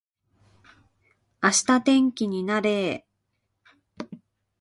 [1.43, 4.07] 明日天気になれー